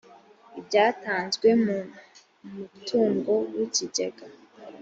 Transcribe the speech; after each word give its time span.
ibyatanzwe 0.59 1.47
mu 1.63 1.77
mutungo 2.53 3.31
w 3.55 3.57
ikigega 3.65 4.25